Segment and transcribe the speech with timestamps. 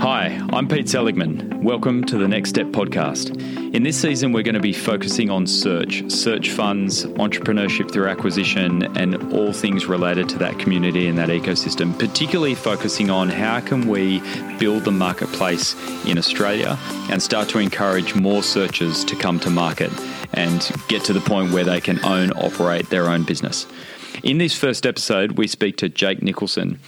[0.00, 1.60] Hi, I'm Pete Seligman.
[1.64, 3.36] Welcome to the Next Step podcast.
[3.74, 8.84] In this season, we're going to be focusing on search, search funds, entrepreneurship through acquisition,
[8.96, 13.88] and all things related to that community and that ecosystem, particularly focusing on how can
[13.88, 14.20] we
[14.58, 15.74] build the marketplace
[16.06, 16.78] in Australia
[17.10, 19.90] and start to encourage more searchers to come to market
[20.32, 23.66] and get to the point where they can own, operate their own business.
[24.22, 26.78] In this first episode, we speak to Jake Nicholson.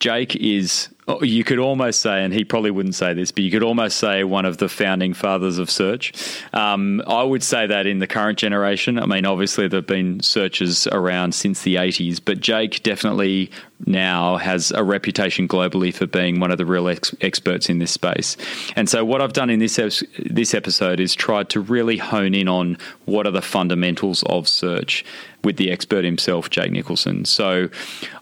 [0.00, 0.88] Jake is,
[1.22, 4.22] you could almost say, and he probably wouldn't say this, but you could almost say
[4.24, 6.12] one of the founding fathers of search.
[6.52, 8.98] Um, I would say that in the current generation.
[8.98, 13.50] I mean, obviously, there have been searches around since the 80s, but Jake definitely
[13.86, 17.90] now has a reputation globally for being one of the real ex- experts in this
[17.90, 18.36] space.
[18.76, 19.76] And so, what I've done in this
[20.18, 25.04] this episode is tried to really hone in on what are the fundamentals of search
[25.44, 27.24] with the expert himself, Jake Nicholson.
[27.24, 27.68] So,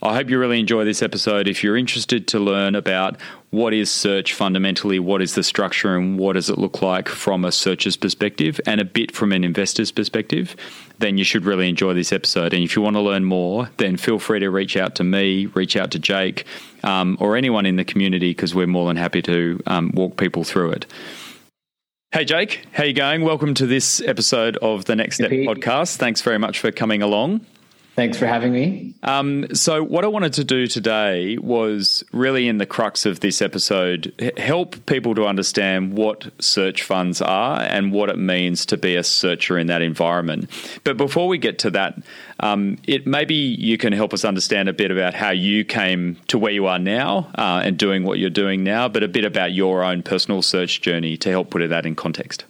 [0.03, 1.49] I hope you really enjoy this episode.
[1.49, 3.17] If you're interested to learn about
[3.51, 7.45] what is search fundamentally, what is the structure, and what does it look like from
[7.45, 10.55] a searcher's perspective and a bit from an investor's perspective,
[10.99, 12.55] then you should really enjoy this episode.
[12.55, 15.47] And if you want to learn more, then feel free to reach out to me,
[15.47, 16.45] reach out to Jake,
[16.85, 20.45] um, or anyone in the community because we're more than happy to um, walk people
[20.45, 20.87] through it.
[22.13, 23.23] Hey Jake, how you going?
[23.23, 25.97] Welcome to this episode of the Next Step hey, podcast.
[25.97, 27.47] Thanks very much for coming along.
[27.97, 28.95] Thanks for having me.
[29.03, 33.43] Um, so, what I wanted to do today was really in the crux of this
[33.43, 38.95] episode help people to understand what search funds are and what it means to be
[38.95, 40.49] a searcher in that environment.
[40.85, 42.01] But before we get to that,
[42.39, 46.39] um, it maybe you can help us understand a bit about how you came to
[46.39, 49.53] where you are now uh, and doing what you're doing now, but a bit about
[49.53, 52.45] your own personal search journey to help put it that in context.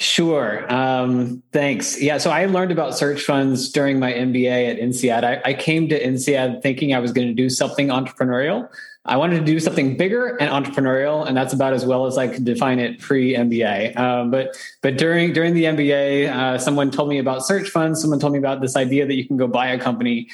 [0.00, 0.64] Sure.
[0.72, 2.00] Um, thanks.
[2.00, 2.16] Yeah.
[2.16, 5.24] So I learned about search funds during my MBA at INSEAD.
[5.24, 8.70] I, I came to INSEAD thinking I was going to do something entrepreneurial.
[9.04, 12.28] I wanted to do something bigger and entrepreneurial, and that's about as well as I
[12.28, 13.94] could define it pre MBA.
[13.98, 18.00] Um, but but during during the MBA, uh, someone told me about search funds.
[18.00, 20.28] Someone told me about this idea that you can go buy a company.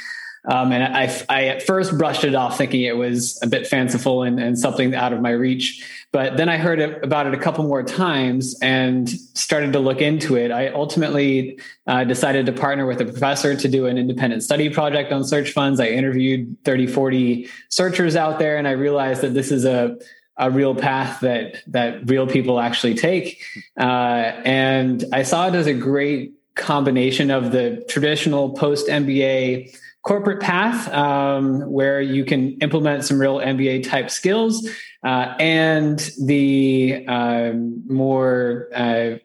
[0.46, 4.22] Um, and I, I at first brushed it off, thinking it was a bit fanciful
[4.22, 5.84] and, and something out of my reach.
[6.12, 10.36] But then I heard about it a couple more times and started to look into
[10.36, 10.52] it.
[10.52, 15.12] I ultimately uh, decided to partner with a professor to do an independent study project
[15.12, 15.80] on search funds.
[15.80, 19.98] I interviewed 30, 40 searchers out there, and I realized that this is a
[20.38, 23.42] a real path that that real people actually take.
[23.78, 29.74] Uh, and I saw it as a great combination of the traditional post MBA
[30.06, 34.68] corporate path um, where you can implement some real MBA type skills
[35.04, 39.16] uh, and the um, more uh,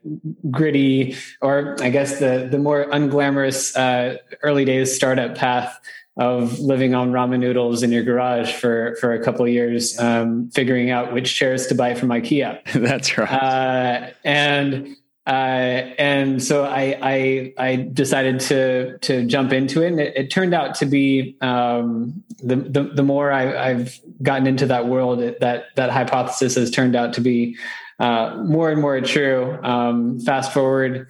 [0.49, 5.79] gritty, or I guess the the more unglamorous uh, early days startup path
[6.17, 10.49] of living on ramen noodles in your garage for for a couple of years, um,
[10.49, 12.59] figuring out which chairs to buy from IKEA.
[12.73, 13.31] That's right.
[13.31, 14.97] Uh, and
[15.27, 15.29] uh,
[15.99, 20.55] and so I, I, I decided to to jump into it, and it, it turned
[20.55, 23.93] out to be um, the, the, the more I, have
[24.23, 27.55] gotten into that world, it, that that hypothesis has turned out to be
[27.99, 29.59] uh, more and more true.
[29.61, 31.07] Um, fast forward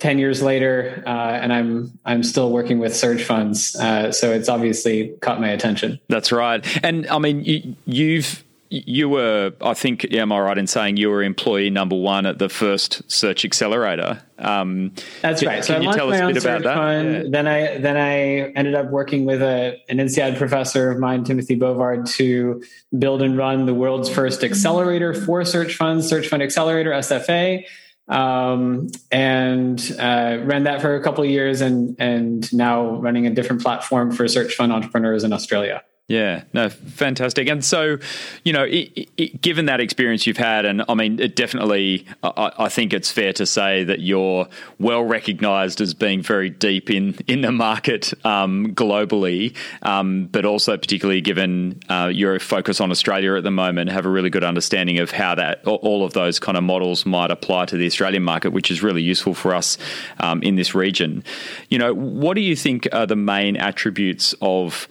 [0.00, 4.48] ten years later, uh, and I'm I'm still working with search funds, uh, so it's
[4.48, 6.00] obviously caught my attention.
[6.08, 10.66] That's right, and I mean you, you've you were, I think, am I right in
[10.66, 14.22] saying you were employee number one at the first Search Accelerator?
[14.38, 15.64] Um, That's right.
[15.64, 17.04] So can I you tell us a bit about that?
[17.04, 17.22] Yeah.
[17.28, 21.56] Then I then I ended up working with a, an INSEAD professor of mine, Timothy
[21.56, 22.62] Bovard, to
[22.98, 27.64] build and run the world's first accelerator for search funds, Search Fund Accelerator (SFA),
[28.08, 33.30] um, and uh, ran that for a couple of years, and and now running a
[33.30, 35.82] different platform for search fund entrepreneurs in Australia.
[36.08, 37.48] Yeah, no, fantastic.
[37.48, 37.98] And so,
[38.44, 42.52] you know, it, it, given that experience you've had, and I mean, it definitely, I,
[42.56, 44.46] I, think it's fair to say that you're
[44.78, 50.76] well recognised as being very deep in in the market um, globally, um, but also
[50.76, 55.00] particularly given uh, your focus on Australia at the moment, have a really good understanding
[55.00, 58.52] of how that all of those kind of models might apply to the Australian market,
[58.52, 59.76] which is really useful for us
[60.20, 61.24] um, in this region.
[61.68, 64.86] You know, what do you think are the main attributes of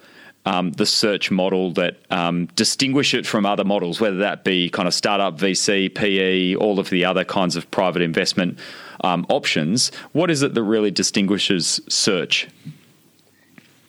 [0.45, 4.87] um, the search model that um, distinguish it from other models, whether that be kind
[4.87, 8.59] of startup VC, PE, all of the other kinds of private investment
[9.03, 9.91] um, options.
[10.13, 12.47] What is it that really distinguishes search?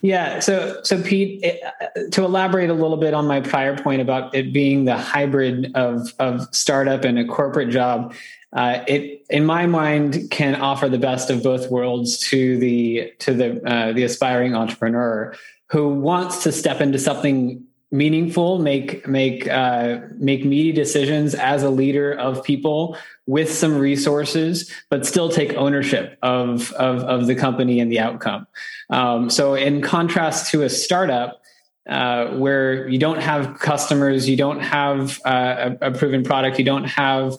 [0.03, 4.35] Yeah, so so Pete, it, to elaborate a little bit on my prior point about
[4.35, 8.15] it being the hybrid of of startup and a corporate job,
[8.53, 13.35] uh, it in my mind can offer the best of both worlds to the to
[13.35, 15.35] the uh, the aspiring entrepreneur
[15.71, 21.71] who wants to step into something meaningful, make make uh, make meaty decisions as a
[21.71, 22.97] leader of people
[23.27, 28.47] with some resources, but still take ownership of of, of the company and the outcome.
[28.91, 31.43] Um, so, in contrast to a startup.
[31.89, 36.65] Uh, where you don't have customers, you don't have uh, a, a, proven product, you
[36.65, 37.35] don't have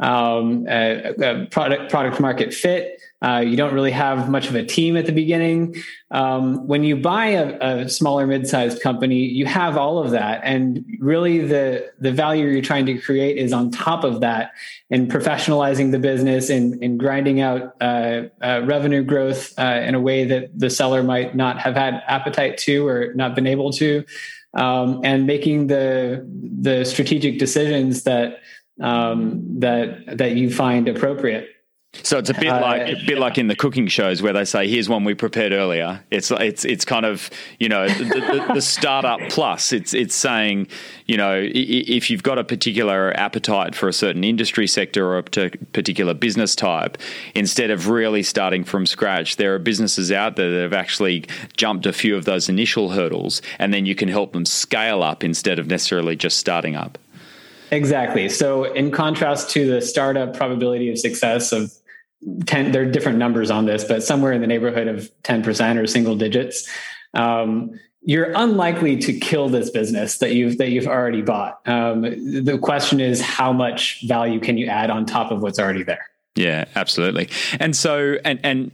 [0.00, 3.00] um, a, a product product market fit.
[3.22, 5.76] Uh, you don't really have much of a team at the beginning.
[6.10, 10.84] Um, when you buy a, a, smaller mid-sized company, you have all of that, and
[10.98, 14.52] really the the value you're trying to create is on top of that,
[14.90, 20.00] in professionalizing the business and, in grinding out uh, uh, revenue growth uh, in a
[20.00, 24.04] way that the seller might not have had appetite to or not been able to,
[24.54, 26.26] um, and making the
[26.60, 28.40] the strategic decisions that
[28.80, 31.48] um, that that you find appropriate.
[32.04, 34.46] So it's a bit like uh, a bit like in the cooking shows where they
[34.46, 37.28] say, "Here's one we prepared earlier." It's it's it's kind of
[37.60, 39.72] you know the, the, the startup plus.
[39.74, 40.68] It's it's saying
[41.06, 45.22] you know if you've got a particular appetite for a certain industry sector or a
[45.22, 46.96] particular business type,
[47.34, 51.26] instead of really starting from scratch, there are businesses out there that have actually
[51.58, 55.22] jumped a few of those initial hurdles, and then you can help them scale up
[55.22, 56.96] instead of necessarily just starting up.
[57.70, 58.28] Exactly.
[58.28, 61.72] So, in contrast to the startup probability of success of
[62.46, 65.86] 10, there are different numbers on this, but somewhere in the neighborhood of 10% or
[65.86, 66.68] single digits.
[67.14, 71.60] Um, you're unlikely to kill this business that you've that you've already bought.
[71.66, 75.84] Um, the question is, how much value can you add on top of what's already
[75.84, 76.10] there?
[76.34, 77.28] Yeah, absolutely.
[77.60, 78.72] And so, and and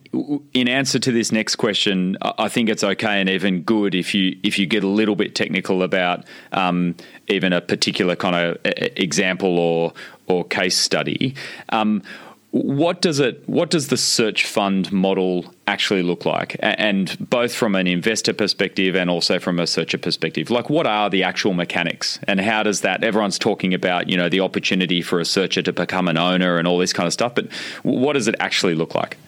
[0.54, 4.38] in answer to this next question, I think it's okay and even good if you
[4.44, 6.94] if you get a little bit technical about um,
[7.26, 9.92] even a particular kind of example or
[10.26, 11.34] or case study.
[11.70, 12.02] Um,
[12.50, 16.56] what does it what does the search fund model actually look like?
[16.60, 21.10] And both from an investor perspective and also from a searcher perspective like what are
[21.10, 22.18] the actual mechanics?
[22.26, 25.72] And how does that everyone's talking about you know the opportunity for a searcher to
[25.72, 27.52] become an owner and all this kind of stuff but
[27.82, 29.18] what does it actually look like?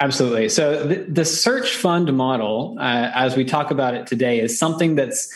[0.00, 0.48] Absolutely.
[0.48, 4.96] So the, the search fund model uh, as we talk about it today is something
[4.96, 5.32] that's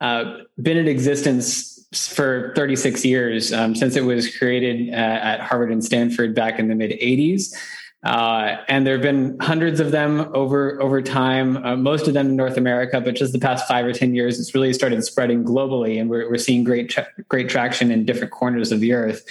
[0.00, 5.72] uh, been in existence for 36 years um, since it was created uh, at Harvard
[5.72, 7.52] and Stanford back in the mid 80s.
[8.02, 11.58] Uh, and there have been hundreds of them over over time.
[11.58, 14.40] Uh, most of them in North America, but just the past five or ten years,
[14.40, 18.32] it's really started spreading globally, and we're we're seeing great tra- great traction in different
[18.32, 19.22] corners of the earth.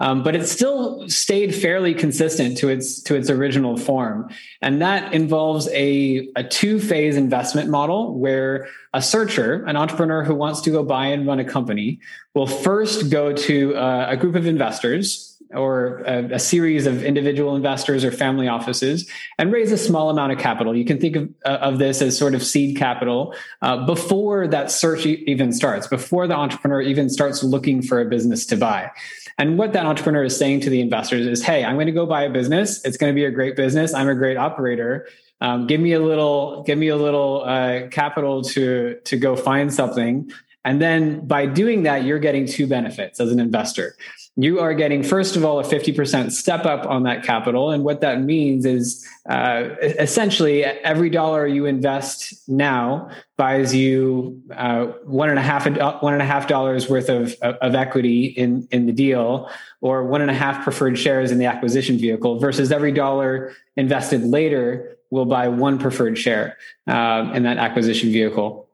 [0.00, 5.14] Um, but it still stayed fairly consistent to its to its original form, and that
[5.14, 10.70] involves a a two phase investment model where a searcher, an entrepreneur who wants to
[10.70, 12.00] go buy and run a company,
[12.34, 17.54] will first go to uh, a group of investors or a, a, series of individual
[17.54, 19.08] investors or family offices
[19.38, 20.74] and raise a small amount of capital.
[20.74, 24.70] You can think of, uh, of this as sort of seed capital uh, before that
[24.70, 28.90] search even starts, before the entrepreneur even starts looking for a business to buy.
[29.38, 32.06] And what that entrepreneur is saying to the investors is, hey, I'm going to go
[32.06, 32.82] buy a business.
[32.84, 33.92] It's going to be a great business.
[33.92, 35.06] I'm a great operator.
[35.42, 39.72] Um, give me a little, give me a little uh, capital to to go find
[39.72, 40.30] something.
[40.64, 43.96] And then by doing that, you're getting two benefits as an investor
[44.38, 47.70] you are getting, first of all, a 50% step up on that capital.
[47.70, 54.86] And what that means is uh, essentially every dollar you invest now buys you uh,
[55.04, 55.64] one and a half
[56.02, 59.50] one and a half dollars worth of, of equity in, in the deal
[59.80, 64.22] or one and a half preferred shares in the acquisition vehicle versus every dollar invested
[64.22, 68.68] later will buy one preferred share uh, in that acquisition vehicle.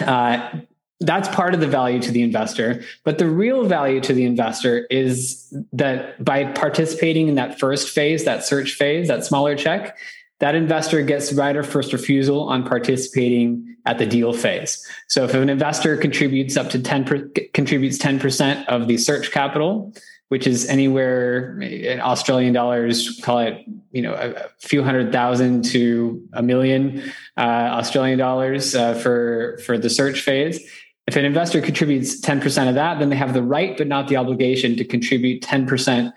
[0.00, 0.60] Uh,
[1.00, 2.82] that's part of the value to the investor.
[3.04, 8.24] But the real value to the investor is that by participating in that first phase,
[8.24, 9.96] that search phase, that smaller check,
[10.40, 14.84] that investor gets right of first refusal on participating at the deal phase.
[15.08, 19.92] So if an investor contributes up to 10 per, contributes 10% of the search capital,
[20.28, 26.22] which is anywhere in Australian dollars, call it, you know, a few hundred thousand to
[26.34, 27.02] a million
[27.36, 30.60] uh, Australian dollars uh, for, for the search phase
[31.08, 34.16] if an investor contributes 10% of that, then they have the right, but not the
[34.18, 36.12] obligation to contribute 10%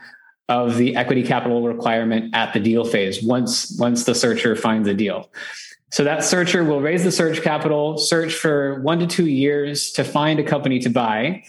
[0.50, 4.94] of the equity capital requirement at the deal phase once, once the searcher finds a
[4.94, 5.32] deal.
[5.94, 10.04] So that searcher will raise the search capital, search for one to two years to
[10.04, 11.46] find a company to buy,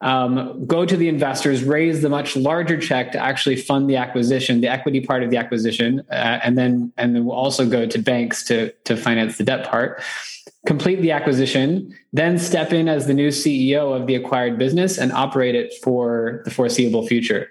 [0.00, 4.62] um, go to the investors, raise the much larger check to actually fund the acquisition,
[4.62, 7.98] the equity part of the acquisition, uh, and then and then we'll also go to
[7.98, 10.02] banks to to finance the debt part
[10.66, 15.12] complete the acquisition, then step in as the new CEO of the acquired business and
[15.12, 17.50] operate it for the foreseeable future.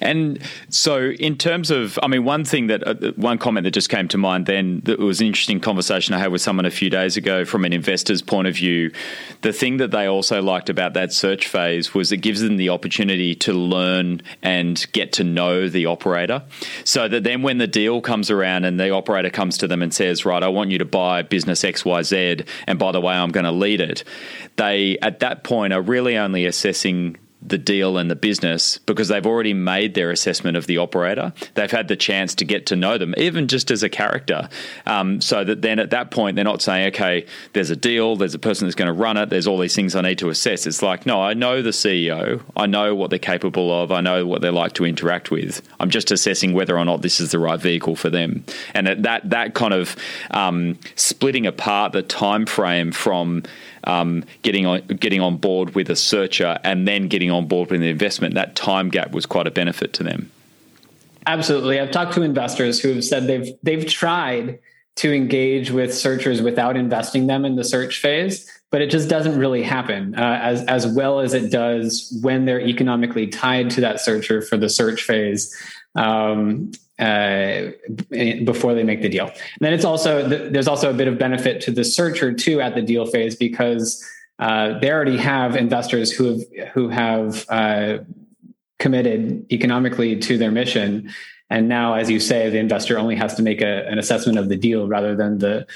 [0.00, 3.88] And so, in terms of, I mean, one thing that, uh, one comment that just
[3.88, 6.88] came to mind then, that was an interesting conversation I had with someone a few
[6.88, 8.92] days ago from an investor's point of view.
[9.40, 12.68] The thing that they also liked about that search phase was it gives them the
[12.68, 16.44] opportunity to learn and get to know the operator.
[16.84, 19.92] So that then when the deal comes around and the operator comes to them and
[19.92, 23.44] says, Right, I want you to buy business XYZ, and by the way, I'm going
[23.44, 24.04] to lead it,
[24.56, 29.26] they at that point are really only assessing the deal and the business because they've
[29.26, 31.32] already made their assessment of the operator.
[31.54, 34.48] They've had the chance to get to know them, even just as a character.
[34.86, 38.34] Um, so that then at that point, they're not saying, okay, there's a deal, there's
[38.34, 40.66] a person that's going to run it, there's all these things I need to assess.
[40.66, 44.26] It's like, no, I know the CEO, I know what they're capable of, I know
[44.26, 45.62] what they like to interact with.
[45.80, 48.44] I'm just assessing whether or not this is the right vehicle for them.
[48.74, 49.96] And that, that kind of
[50.30, 53.42] um, splitting apart the time frame from
[53.84, 57.80] um, getting on getting on board with a searcher and then getting on board with
[57.80, 60.30] an investment, that time gap was quite a benefit to them.
[61.26, 64.58] Absolutely, I've talked to investors who have said they've they've tried
[64.96, 69.38] to engage with searchers without investing them in the search phase, but it just doesn't
[69.38, 74.00] really happen uh, as as well as it does when they're economically tied to that
[74.00, 75.54] searcher for the search phase.
[75.94, 77.72] Um, uh,
[78.44, 79.26] before they make the deal.
[79.26, 82.76] And then it's also there's also a bit of benefit to the searcher too at
[82.76, 84.04] the deal phase because
[84.38, 87.98] uh, they already have investors who have who have uh,
[88.78, 91.10] committed economically to their mission.
[91.52, 94.48] And now, as you say, the investor only has to make a, an assessment of
[94.48, 95.66] the deal rather than the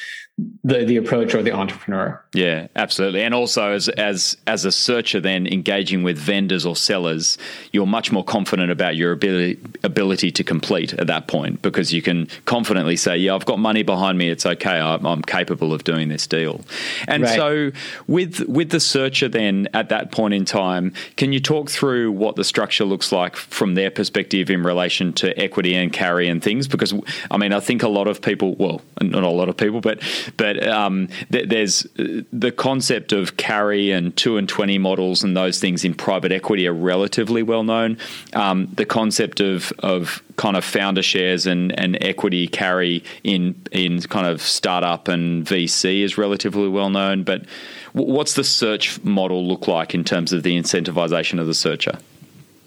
[0.64, 2.22] the the approach or the entrepreneur.
[2.34, 3.22] Yeah, absolutely.
[3.22, 7.38] And also as as as a searcher then engaging with vendors or sellers,
[7.72, 12.02] you're much more confident about your ability ability to complete at that point because you
[12.02, 14.28] can confidently say, "Yeah, I've got money behind me.
[14.28, 14.78] It's okay.
[14.78, 16.60] I'm, I'm capable of doing this deal."
[17.08, 17.34] And right.
[17.34, 17.72] so
[18.06, 22.36] with with the searcher then at that point in time, can you talk through what
[22.36, 26.68] the structure looks like from their perspective in relation to equity and carry and things
[26.68, 26.94] because
[27.30, 30.02] I mean, I think a lot of people, well, not a lot of people, but
[30.36, 35.36] but um, th- there's uh, the concept of carry and two and twenty models and
[35.36, 37.98] those things in private equity are relatively well known.
[38.32, 44.00] Um, the concept of of kind of founder shares and, and equity carry in in
[44.02, 47.24] kind of startup and VC is relatively well known.
[47.24, 47.46] But
[47.92, 51.98] what's the search model look like in terms of the incentivization of the searcher?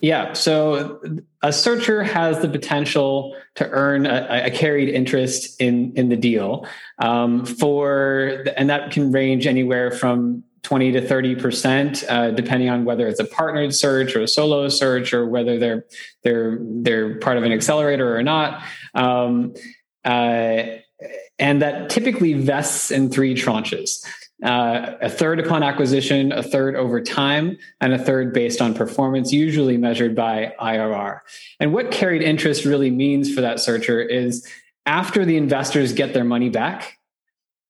[0.01, 0.34] Yeah.
[0.34, 1.01] So
[1.41, 6.65] a searcher has the potential to earn a, a carried interest in in the deal
[7.00, 12.86] um, for, and that can range anywhere from 20 to 30 percent, uh, depending on
[12.86, 15.86] whether it's a partnered search or a solo search, or whether they're
[16.24, 18.63] they're they're part of an accelerator or not.
[18.94, 19.53] Um,
[20.06, 20.63] uh,
[21.38, 24.06] and that typically vests in three tranches
[24.43, 29.34] uh, a third upon acquisition, a third over time, and a third based on performance,
[29.34, 31.19] usually measured by IRR.
[31.60, 34.48] And what carried interest really means for that searcher is
[34.86, 37.00] after the investors get their money back,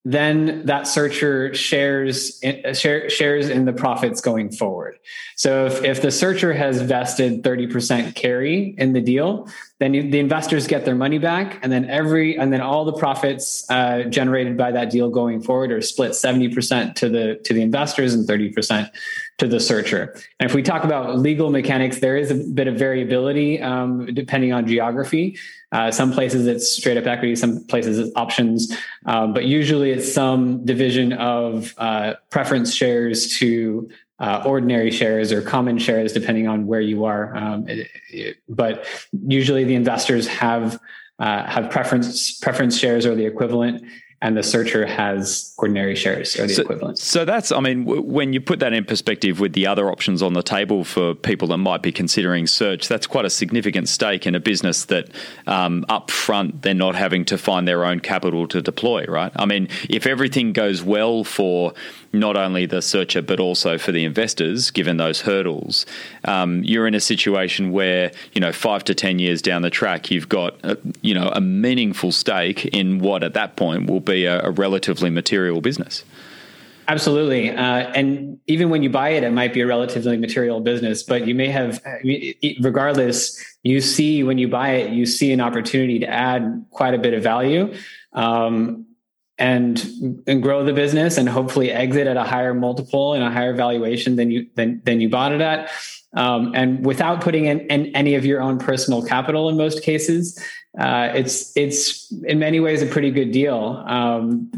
[0.05, 4.97] then that searcher shares uh, share, shares in the profits going forward.
[5.35, 9.49] So if, if the searcher has vested 30% carry in the deal,
[9.79, 13.65] then the investors get their money back and then every and then all the profits
[13.69, 18.13] uh, generated by that deal going forward are split 70% to the to the investors
[18.13, 18.91] and 30%
[19.38, 20.13] to the searcher.
[20.39, 24.51] And if we talk about legal mechanics, there is a bit of variability um, depending
[24.51, 25.38] on geography.
[25.71, 30.12] Uh, some places it's straight up equity, some places it's options, um, but usually it's
[30.12, 36.67] some division of uh, preference shares to uh, ordinary shares or common shares, depending on
[36.67, 37.35] where you are.
[37.35, 40.79] Um, it, it, but usually the investors have
[41.19, 43.83] uh, have preference preference shares or the equivalent
[44.21, 46.99] and the searcher has ordinary shares or the so, equivalent.
[46.99, 50.21] So that's, I mean, w- when you put that in perspective with the other options
[50.21, 54.27] on the table for people that might be considering search, that's quite a significant stake
[54.27, 55.09] in a business that
[55.47, 59.31] um, up front they're not having to find their own capital to deploy, right?
[59.38, 61.73] I mean, if everything goes well for
[62.13, 65.86] not only the searcher but also for the investors, given those hurdles,
[66.25, 70.12] um, you're in a situation where you know five to ten years down the track,
[70.12, 74.25] you've got a, you know a meaningful stake in what at that point will be
[74.25, 76.04] a, a relatively material business.
[76.89, 77.51] Absolutely.
[77.51, 81.28] Uh, and even when you buy it, it might be a relatively material business, but
[81.28, 81.80] you may have,
[82.62, 86.98] regardless, you see when you buy it, you see an opportunity to add quite a
[86.98, 87.75] bit of value.
[88.13, 88.88] Um,
[89.39, 93.53] and and grow the business and hopefully exit at a higher multiple and a higher
[93.53, 95.72] valuation than you than than you bought it at.
[96.13, 100.43] Um, and without putting in, in, any of your own personal capital in most cases
[100.77, 103.84] uh, it's it's in many ways a pretty good deal.
[103.88, 104.51] Um,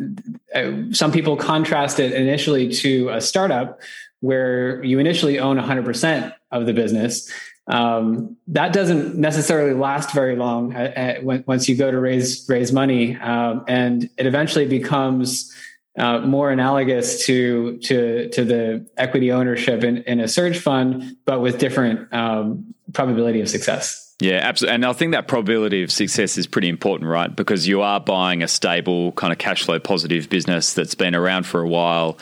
[0.53, 3.79] uh, some people contrast it initially to a startup
[4.19, 7.31] where you initially own 100% of the business
[7.71, 12.47] um, that doesn't necessarily last very long uh, uh, when, once you go to raise
[12.49, 15.53] raise money, um, and it eventually becomes
[15.97, 21.39] uh, more analogous to to to the equity ownership in, in a search fund, but
[21.39, 24.15] with different um, probability of success.
[24.19, 24.75] Yeah, absolutely.
[24.75, 27.35] And I think that probability of success is pretty important, right?
[27.35, 31.47] Because you are buying a stable, kind of cash flow positive business that's been around
[31.47, 32.19] for a while.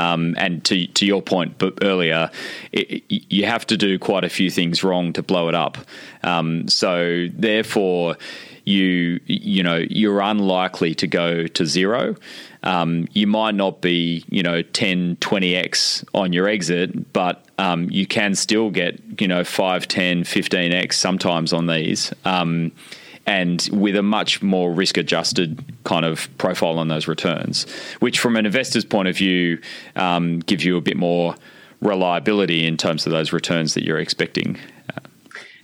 [0.00, 2.30] Um, and to, to your point earlier,
[2.72, 5.78] it, you have to do quite a few things wrong to blow it up.
[6.22, 8.16] Um, so, therefore,
[8.64, 12.14] you you know you're unlikely to go to zero
[12.62, 18.06] um, you might not be, you know, 10, 20x on your exit, but um, you
[18.06, 22.12] can still get, you know, 5, 10, 15x sometimes on these.
[23.26, 27.64] And with a much more risk adjusted kind of profile on those returns,
[28.00, 29.60] which from an investor's point of view
[29.94, 31.36] um, gives you a bit more
[31.80, 34.58] reliability in terms of those returns that you're expecting.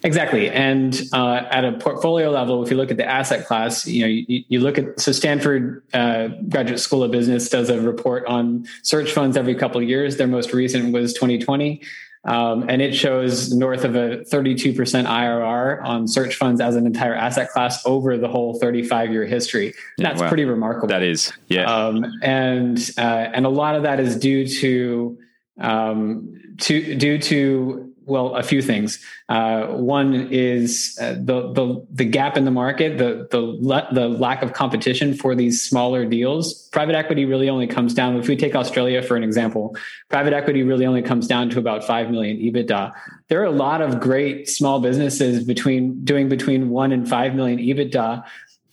[0.07, 0.49] Exactly.
[0.51, 4.07] And uh, at a portfolio level, if you look at the asset class, you know,
[4.07, 8.67] you, you look at so Stanford uh, Graduate School of Business does a report on
[8.83, 10.17] search funds every couple of years.
[10.17, 11.83] Their most recent was 2020.
[12.27, 17.15] Um, and it shows north of a 32% IRR on search funds as an entire
[17.15, 19.75] asset class over the whole 35 year history.
[19.97, 20.29] Yeah, That's wow.
[20.29, 20.89] pretty remarkable.
[20.89, 21.73] That is, yeah.
[21.73, 25.19] Um, and uh, and a lot of that is due to
[25.61, 29.05] um, to due to well, a few things.
[29.29, 34.09] Uh, one is uh, the, the the gap in the market, the the le- the
[34.09, 36.69] lack of competition for these smaller deals.
[36.69, 38.17] Private equity really only comes down.
[38.17, 39.77] If we take Australia for an example,
[40.09, 42.93] private equity really only comes down to about five million EBITDA.
[43.29, 47.59] There are a lot of great small businesses between doing between one and five million
[47.59, 48.25] EBITDA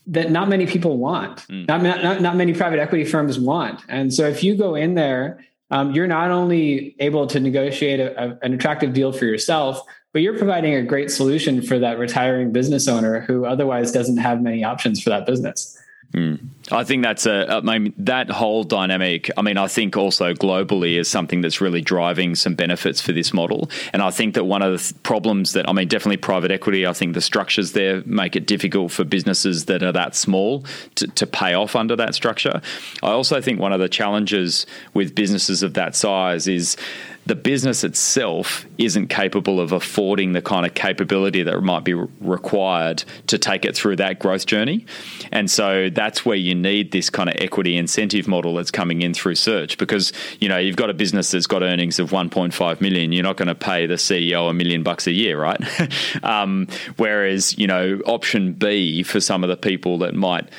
[0.08, 1.48] that not many people want.
[1.48, 1.68] Mm.
[1.68, 3.82] Not, not not many private equity firms want.
[3.90, 8.24] And so if you go in there um, you're not only able to negotiate a,
[8.24, 12.52] a, an attractive deal for yourself, but you're providing a great solution for that retiring
[12.52, 15.76] business owner who otherwise doesn't have many options for that business.
[16.14, 16.40] Mm.
[16.72, 19.30] I think that's a, I mean, that whole dynamic.
[19.36, 23.34] I mean, I think also globally is something that's really driving some benefits for this
[23.34, 23.70] model.
[23.92, 26.94] And I think that one of the problems that, I mean, definitely private equity, I
[26.94, 30.64] think the structures there make it difficult for businesses that are that small
[30.96, 32.62] to, to pay off under that structure.
[33.02, 36.78] I also think one of the challenges with businesses of that size is
[37.26, 43.04] the business itself isn't capable of affording the kind of capability that might be required
[43.28, 44.86] to take it through that growth journey.
[45.32, 49.14] And so that's where you need this kind of equity incentive model that's coming in
[49.14, 53.12] through search because, you know, you've got a business that's got earnings of 1.5 million.
[53.12, 55.62] You're not going to pay the CEO a million bucks a year, right?
[56.24, 60.50] um, whereas, you know, option B for some of the people that might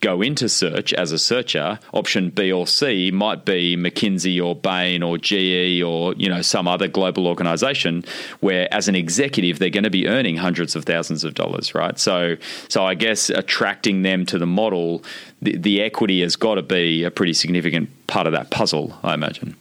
[0.00, 5.02] go into search as a searcher, option B or C might be McKinsey or Bain
[5.02, 8.04] or GE or you know some other global organization
[8.40, 11.98] where as an executive they're going to be earning hundreds of thousands of dollars, right?
[11.98, 12.36] So
[12.68, 15.02] so I guess attracting them to the model,
[15.42, 19.14] the, the equity has got to be a pretty significant part of that puzzle, I
[19.14, 19.56] imagine.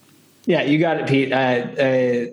[0.46, 1.34] Yeah, you got it, Pete.
[1.34, 2.26] Uh, uh,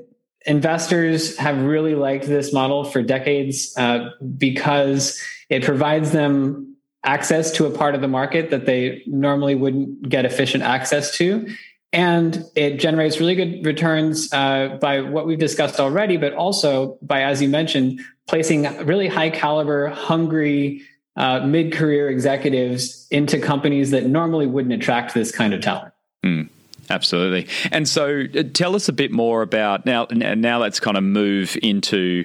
[0.46, 6.73] investors have really liked this model for decades uh, because it provides them
[7.04, 11.46] access to a part of the market that they normally wouldn't get efficient access to.
[11.92, 17.22] And it generates really good returns uh, by what we've discussed already, but also by,
[17.22, 20.82] as you mentioned, placing really high caliber, hungry,
[21.16, 25.92] uh, mid career executives into companies that normally wouldn't attract this kind of talent.
[26.24, 26.48] Mm.
[26.90, 27.46] Absolutely.
[27.70, 31.04] And so uh, tell us a bit more about now and now let's kind of
[31.04, 32.24] move into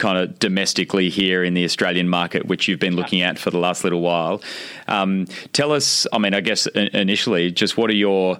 [0.00, 3.58] kind of domestically here in the Australian market, which you've been looking at for the
[3.58, 4.42] last little while.
[4.88, 8.38] Um, tell us, I mean, I guess initially, just what are your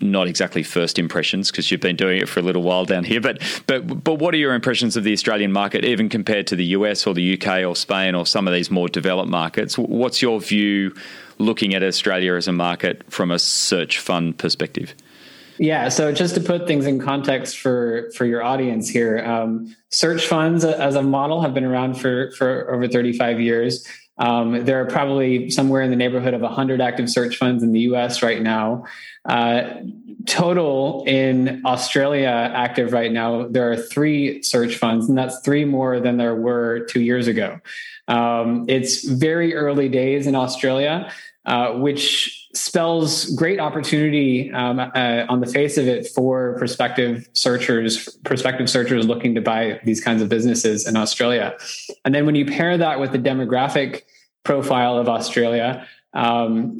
[0.00, 3.20] not exactly first impressions because you've been doing it for a little while down here,
[3.20, 6.64] but but but what are your impressions of the Australian market, even compared to the
[6.76, 9.78] US or the UK or Spain or some of these more developed markets?
[9.78, 10.94] What's your view
[11.38, 14.94] looking at Australia as a market from a search fund perspective?
[15.58, 15.88] Yeah.
[15.88, 20.64] So just to put things in context for for your audience here, um, search funds
[20.64, 23.86] as a model have been around for for over 35 years.
[24.18, 27.80] Um, there are probably somewhere in the neighborhood of 100 active search funds in the
[27.80, 28.22] U.S.
[28.22, 28.84] right now.
[29.24, 29.80] Uh,
[30.26, 35.98] total in Australia active right now, there are three search funds, and that's three more
[35.98, 37.58] than there were two years ago.
[38.06, 41.10] Um, it's very early days in Australia,
[41.46, 48.16] uh, which spells great opportunity um, uh, on the face of it for prospective searchers,
[48.24, 51.56] prospective searchers looking to buy these kinds of businesses in Australia.
[52.04, 54.02] And then when you pair that with the demographic
[54.44, 56.78] profile of Australia, um,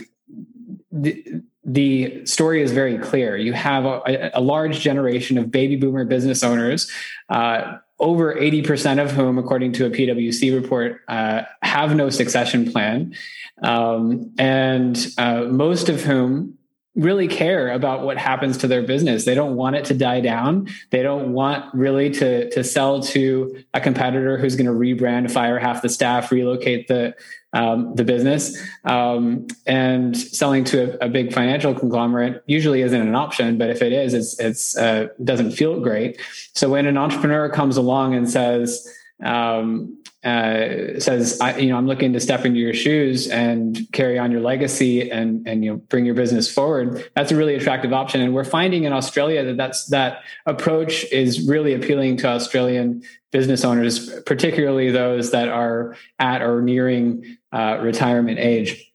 [0.90, 3.36] the, the story is very clear.
[3.36, 6.90] You have a, a large generation of baby boomer business owners.
[7.28, 13.14] Uh, over 80% of whom, according to a PwC report, uh, have no succession plan.
[13.62, 16.58] Um, and uh, most of whom
[16.94, 19.24] really care about what happens to their business.
[19.24, 20.68] They don't want it to die down.
[20.90, 25.58] They don't want really to, to sell to a competitor who's going to rebrand, fire
[25.58, 27.14] half the staff, relocate the
[27.52, 28.56] um, the business.
[28.84, 33.82] Um, and selling to a, a, big financial conglomerate usually isn't an option, but if
[33.82, 36.20] it is, it's it's uh, doesn't feel great.
[36.54, 38.88] So when an entrepreneur comes along and says,
[39.22, 44.18] um, uh, says, I, you know, I'm looking to step into your shoes and carry
[44.20, 47.10] on your legacy and and you know bring your business forward.
[47.16, 51.48] That's a really attractive option, and we're finding in Australia that that's that approach is
[51.48, 58.38] really appealing to Australian business owners, particularly those that are at or nearing uh, retirement
[58.38, 58.92] age.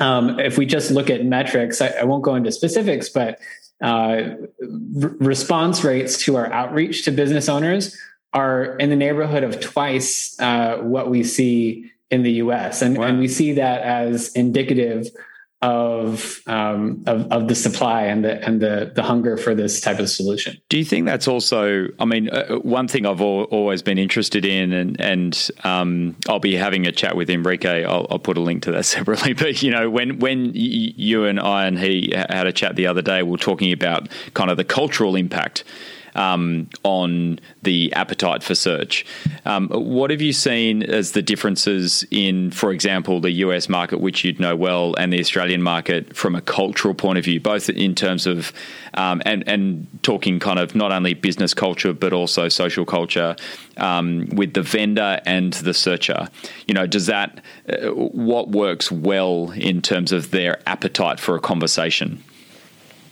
[0.00, 3.38] Um, if we just look at metrics, I, I won't go into specifics, but
[3.80, 7.96] uh, r- response rates to our outreach to business owners
[8.32, 12.82] are in the neighborhood of twice uh, what we see in the US.
[12.82, 13.06] And, wow.
[13.06, 15.08] and we see that as indicative
[15.60, 19.98] of, um, of of the supply and the and the the hunger for this type
[19.98, 20.56] of solution.
[20.68, 21.88] Do you think that's also?
[21.98, 26.38] I mean, uh, one thing I've al- always been interested in, and and um, I'll
[26.38, 27.84] be having a chat with Enrique.
[27.84, 29.32] I'll, I'll, put a link to that separately.
[29.32, 32.86] But you know, when when y- you and I and he had a chat the
[32.86, 35.64] other day, we are talking about kind of the cultural impact
[36.18, 39.06] um, on the appetite for search.
[39.44, 44.24] Um, what have you seen as the differences in, for example, the US market, which
[44.24, 47.94] you'd know well, and the Australian market from a cultural point of view, both in
[47.94, 48.52] terms of
[48.94, 53.36] um, and and talking kind of not only business culture but also social culture
[53.76, 56.28] um, with the vendor and the searcher.
[56.66, 61.40] You know, does that uh, what works well in terms of their appetite for a
[61.40, 62.24] conversation?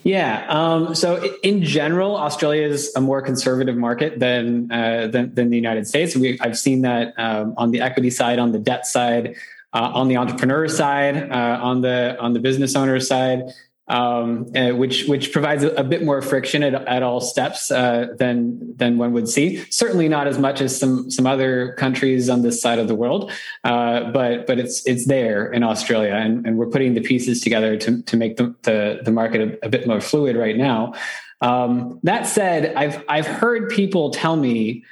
[0.06, 0.46] Yeah.
[0.48, 5.56] Um, so in general, Australia is a more conservative market than uh, than, than, the
[5.56, 6.14] United States.
[6.14, 9.34] We, I've seen that um, on the equity side, on the debt side,
[9.72, 13.52] uh, on the entrepreneur side, uh, on the on the business owner side
[13.88, 18.09] um, uh, which which provides a, a, bit more friction at, at all steps uh,
[18.18, 19.64] than than one would see.
[19.70, 23.31] Certainly not as much as some some other countries on this side of the world,
[23.62, 27.77] uh, but but it's it's there in Australia, and, and we're putting the pieces together
[27.77, 30.92] to to make the the, the market a, a, bit more fluid right now.
[31.40, 34.85] Um, that said, I've I've heard people tell me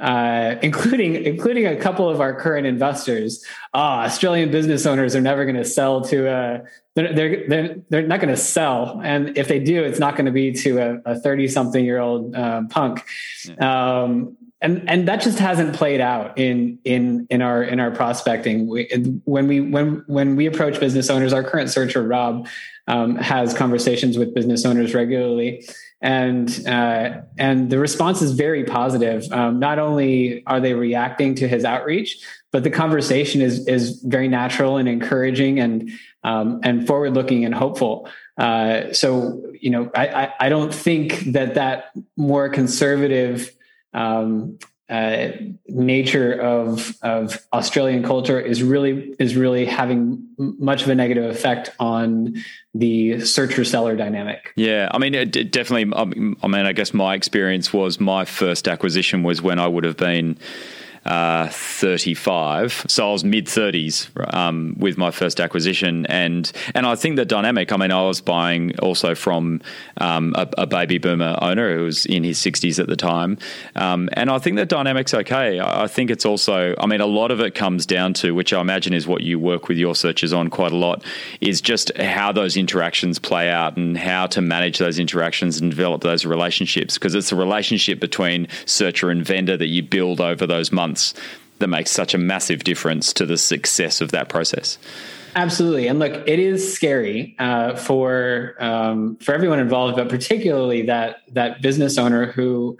[0.00, 3.44] uh, including including a couple of our current investors.
[3.72, 6.62] Oh, Australian business owners are never going to sell to a
[6.94, 10.26] they're they're they're, they're not going to sell, and if they do, it's not going
[10.26, 13.04] to be to a thirty something year old uh, punk.
[13.44, 14.02] Yeah.
[14.02, 18.68] Um, and and that just hasn't played out in in in our in our prospecting.
[18.68, 18.84] We,
[19.24, 22.46] when we when when we approach business owners, our current searcher Rob
[22.86, 25.64] um, has conversations with business owners regularly
[26.04, 29.26] and uh, and the response is very positive.
[29.32, 32.18] Um, not only are they reacting to his outreach,
[32.52, 35.90] but the conversation is is very natural and encouraging and
[36.24, 38.08] um, and forward looking and hopeful.
[38.36, 43.54] Uh, so you know, I, I, I don't think that that more conservative
[43.92, 44.58] um,
[44.88, 45.28] uh,
[45.66, 51.70] nature of of Australian culture is really is really having much of a negative effect
[51.78, 52.34] on
[52.74, 54.52] the searcher seller dynamic.
[54.56, 55.90] Yeah, I mean, it, it definitely.
[55.96, 56.04] I
[56.46, 60.36] mean, I guess my experience was my first acquisition was when I would have been
[61.06, 62.86] uh, 35.
[62.88, 67.24] So I was mid 30s um, with my first acquisition, and and I think the
[67.24, 67.72] dynamic.
[67.72, 69.60] I mean, I was buying also from
[69.98, 73.38] um, a, a, baby boomer owner who was in his 60s at the time,
[73.76, 75.58] um, and I think the dynamic's okay.
[75.58, 76.74] I, I think it's also.
[76.78, 79.38] I mean, a lot of it comes down to which I imagine is what you
[79.38, 81.04] work with your searchers on quite a lot,
[81.40, 86.02] is just how those interactions play out and how to manage those interactions and develop
[86.02, 90.72] those relationships because it's a relationship between searcher and vendor that you build over those
[90.72, 91.14] months months
[91.58, 94.78] that makes such a massive difference to the success of that process.
[95.36, 101.16] Absolutely, and look, it is scary uh, for um, for everyone involved, but particularly that
[101.32, 102.78] that business owner who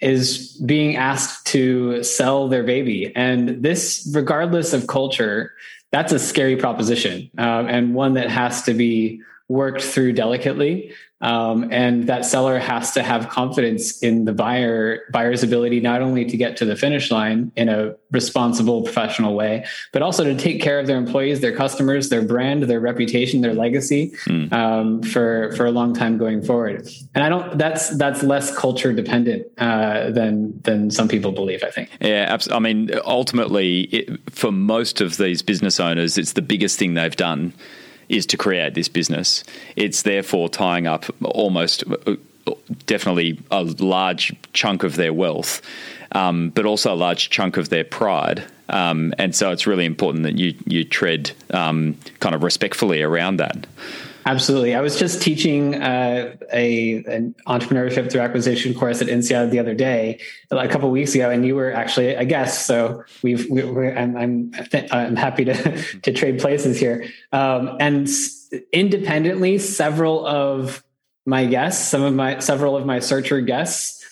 [0.00, 5.52] is being asked to sell their baby, and this, regardless of culture,
[5.90, 10.94] that's a scary proposition um, and one that has to be worked through delicately.
[11.22, 16.26] Um, and that seller has to have confidence in the buyer buyer's ability not only
[16.26, 20.60] to get to the finish line in a responsible professional way but also to take
[20.60, 24.52] care of their employees their customers their brand their reputation their legacy mm.
[24.52, 28.92] um, for for a long time going forward and i don't that's that's less culture
[28.92, 32.56] dependent uh, than than some people believe i think yeah absolutely.
[32.56, 37.16] i mean ultimately it, for most of these business owners it's the biggest thing they've
[37.16, 37.54] done
[38.08, 39.44] is to create this business.
[39.76, 41.84] It's therefore tying up almost
[42.86, 45.62] definitely a large chunk of their wealth,
[46.12, 48.44] um, but also a large chunk of their pride.
[48.68, 53.36] Um, and so it's really important that you you tread um, kind of respectfully around
[53.38, 53.66] that.
[54.26, 54.74] Absolutely.
[54.74, 59.74] I was just teaching uh, a an entrepreneurship through acquisition course at INSEAD the other
[59.74, 62.66] day, a couple weeks ago, and you were actually a guest.
[62.66, 64.52] So we've we, are I'm I'm,
[64.90, 67.06] I'm happy to to trade places here.
[67.30, 68.08] Um, and
[68.72, 70.82] independently, several of
[71.24, 74.04] my guests, some of my several of my searcher guests,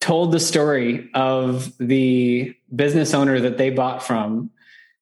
[0.00, 4.48] told the story of the business owner that they bought from,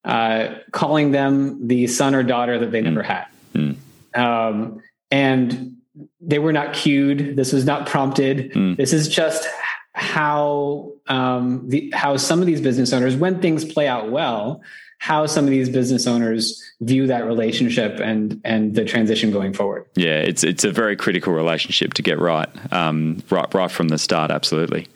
[0.03, 2.87] uh, calling them the son or daughter that they mm.
[2.87, 3.27] never had.
[3.55, 3.77] Mm
[4.15, 5.77] um, and
[6.21, 7.37] they were not cued.
[7.37, 8.53] This was not prompted.
[8.53, 8.77] Mm.
[8.77, 9.47] This is just
[9.93, 14.63] how um, the how some of these business owners, when things play out well,
[14.99, 19.87] how some of these business owners view that relationship and and the transition going forward.
[19.95, 23.99] Yeah, it's it's a very critical relationship to get right, um, right right from the
[23.99, 24.31] start.
[24.31, 24.87] Absolutely,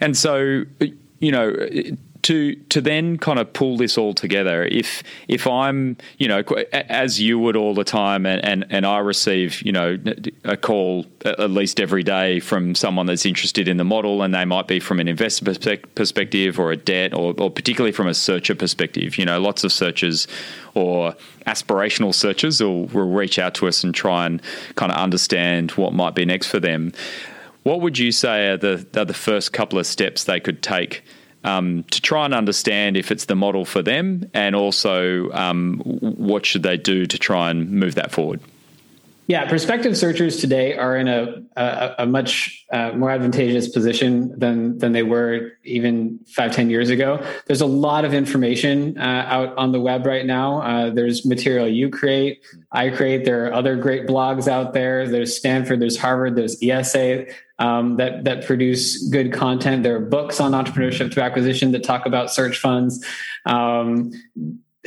[0.00, 0.64] and so
[1.20, 1.54] you know
[2.22, 4.64] to to then kind of pull this all together.
[4.64, 8.98] If if i'm you know as you would all the time and and, and i
[8.98, 9.98] receive you know
[10.44, 14.44] a call at least every day from someone that's interested in the model and they
[14.44, 15.44] might be from an investor
[15.94, 19.18] perspective or a debt or, or particularly from a searcher perspective.
[19.18, 20.28] You know lots of searchers
[20.74, 21.14] or
[21.46, 24.40] aspirational searchers will, will reach out to us and try and
[24.76, 26.92] kind of understand what might be next for them.
[27.62, 31.02] What would you say are the, are the first couple of steps they could take
[31.44, 36.46] um, to try and understand if it's the model for them, and also um, what
[36.46, 38.40] should they do to try and move that forward.
[39.28, 44.78] Yeah, prospective searchers today are in a a, a much uh, more advantageous position than
[44.78, 47.24] than they were even five ten years ago.
[47.46, 50.60] There's a lot of information uh, out on the web right now.
[50.62, 53.24] Uh, there's material you create, I create.
[53.24, 55.08] There are other great blogs out there.
[55.08, 59.84] There's Stanford, there's Harvard, there's IESE um, that that produce good content.
[59.84, 63.04] There are books on entrepreneurship through acquisition that talk about search funds.
[63.46, 64.10] Um,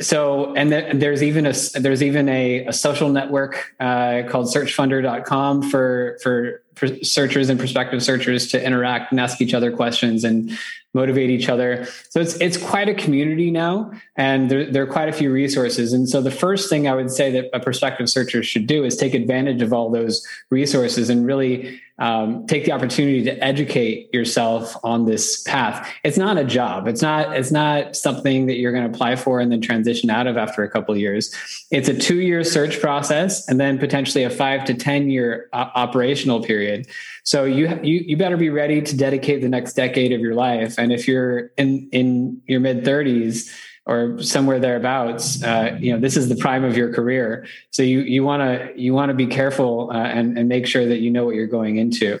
[0.00, 5.70] so and th- there's even a there's even a, a social network uh, called searchfunder.com
[5.70, 6.62] for for
[7.02, 10.24] searchers and prospective searchers to interact and ask each other questions.
[10.24, 10.50] And
[10.96, 11.86] motivate each other.
[12.10, 15.92] So it's it's quite a community now, and there, there, are quite a few resources.
[15.92, 18.96] And so the first thing I would say that a prospective searcher should do is
[18.96, 24.76] take advantage of all those resources and really um, take the opportunity to educate yourself
[24.84, 25.90] on this path.
[26.04, 26.88] It's not a job.
[26.88, 27.36] It's not.
[27.36, 30.62] It's not something that you're going to apply for and then transition out of after
[30.62, 31.34] a couple years.
[31.70, 35.70] It's a two year search process and then potentially a five to ten year uh,
[35.74, 36.86] operational period.
[37.26, 40.78] So you you you better be ready to dedicate the next decade of your life.
[40.78, 43.52] And if you're in in your mid thirties
[43.84, 47.44] or somewhere thereabouts, uh, you know this is the prime of your career.
[47.70, 50.86] So you you want to you want to be careful uh, and and make sure
[50.86, 52.20] that you know what you're going into.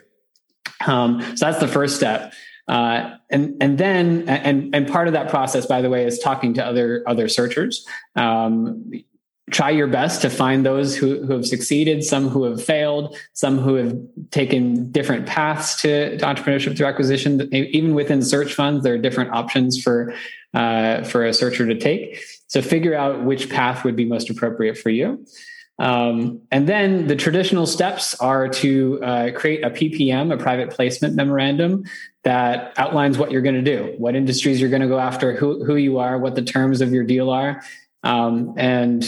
[0.84, 2.34] Um, so that's the first step.
[2.66, 6.52] Uh, and and then and and part of that process, by the way, is talking
[6.54, 7.86] to other other searchers.
[8.16, 8.90] Um,
[9.50, 13.58] try your best to find those who, who have succeeded, some who have failed, some
[13.58, 13.96] who have
[14.30, 17.54] taken different paths to, to entrepreneurship through acquisition.
[17.54, 20.14] Even within search funds, there are different options for
[20.54, 22.22] uh, for a searcher to take.
[22.48, 25.26] So figure out which path would be most appropriate for you.
[25.78, 31.14] Um, and then the traditional steps are to uh, create a PPM, a private placement
[31.14, 31.84] memorandum
[32.24, 35.64] that outlines what you're going to do, what industries you're going to go after, who,
[35.64, 37.62] who you are, what the terms of your deal are.
[38.06, 39.04] Um, and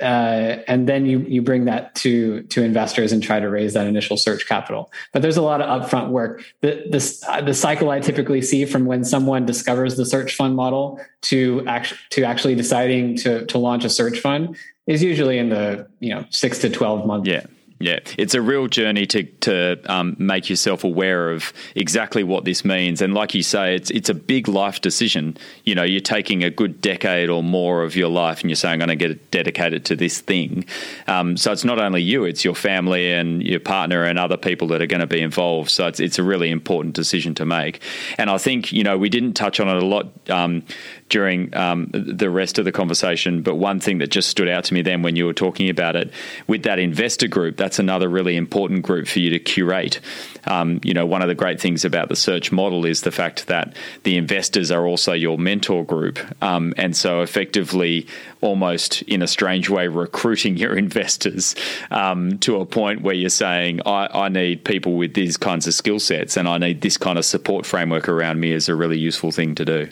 [0.00, 3.86] uh, and then you you bring that to to investors and try to raise that
[3.86, 4.92] initial search capital.
[5.12, 6.44] But there's a lot of upfront work.
[6.60, 10.56] The the, uh, the cycle I typically see from when someone discovers the search fund
[10.56, 15.48] model to act, to actually deciding to to launch a search fund is usually in
[15.48, 17.28] the you know six to twelve months.
[17.28, 17.46] Yeah.
[17.80, 22.64] Yeah, it's a real journey to to um, make yourself aware of exactly what this
[22.64, 25.36] means, and like you say, it's it's a big life decision.
[25.64, 28.80] You know, you're taking a good decade or more of your life, and you're saying,
[28.80, 30.66] "I'm going to get dedicated to this thing."
[31.08, 34.68] Um, so it's not only you; it's your family and your partner and other people
[34.68, 35.70] that are going to be involved.
[35.70, 37.82] So it's it's a really important decision to make.
[38.18, 40.62] And I think you know we didn't touch on it a lot um,
[41.08, 43.42] during um, the rest of the conversation.
[43.42, 45.96] But one thing that just stood out to me then when you were talking about
[45.96, 46.10] it
[46.46, 50.00] with that investor group, that's another really important group for you to curate.
[50.46, 53.46] Um, you know, one of the great things about the search model is the fact
[53.46, 56.18] that the investors are also your mentor group.
[56.42, 58.06] Um, and so effectively,
[58.40, 61.54] almost in a strange way, recruiting your investors
[61.90, 65.74] um, to a point where you're saying, I, I need people with these kinds of
[65.74, 68.98] skill sets and I need this kind of support framework around me is a really
[68.98, 69.88] useful thing to do.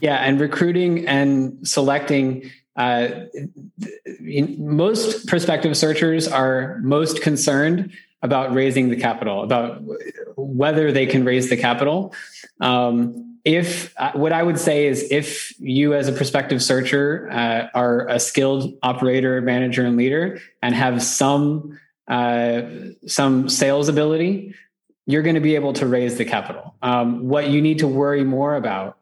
[0.00, 2.50] Yeah, and recruiting and selecting.
[2.76, 3.08] Uh,
[4.58, 7.90] most prospective searchers are most concerned
[8.22, 9.82] about raising the capital, about
[10.36, 12.14] whether they can raise the capital.
[12.60, 17.68] Um, if uh, what I would say is if you as a prospective searcher uh,
[17.74, 22.62] are a skilled operator, manager, and leader, and have some uh,
[23.06, 24.54] some sales ability,
[25.06, 26.74] you're going to be able to raise the capital.
[26.82, 28.98] Um, what you need to worry more about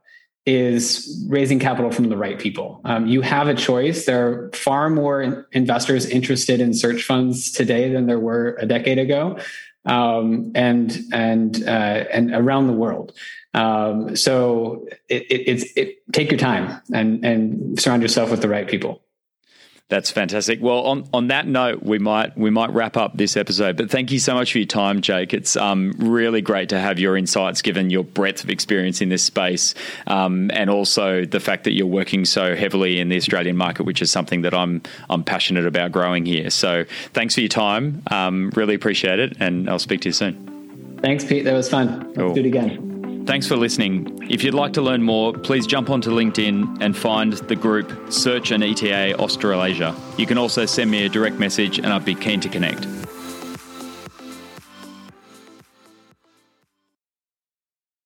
[0.47, 2.81] is raising capital from the right people.
[2.85, 4.07] Um, you have a choice.
[4.07, 8.99] There are far more investors interested in search funds today than there were a decade
[8.99, 9.39] ago,
[9.85, 13.13] um, and and uh, and around the world.
[13.55, 18.49] Um, so it, it, it's it, take your time and and surround yourself with the
[18.49, 19.03] right people.
[19.88, 20.61] That's fantastic.
[20.61, 23.77] Well, on, on that note, we might we might wrap up this episode.
[23.77, 25.33] But thank you so much for your time, Jake.
[25.33, 29.22] It's um, really great to have your insights, given your breadth of experience in this
[29.22, 29.77] space,
[30.09, 34.03] um, and also the fact that you're working so heavily in the Australian market, which
[34.03, 36.51] is something that I'm I'm passionate about growing here.
[36.51, 38.03] So thanks for your time.
[38.11, 40.99] Um, really appreciate it, and I'll speak to you soon.
[41.01, 41.44] Thanks, Pete.
[41.44, 42.01] That was fun.
[42.07, 42.35] Let's cool.
[42.35, 42.96] do it again.
[43.27, 44.23] Thanks for listening.
[44.31, 48.53] If you'd like to learn more, please jump onto LinkedIn and find the group Search
[48.53, 49.97] and ETA Australasia.
[50.17, 52.87] You can also send me a direct message and I'd be keen to connect.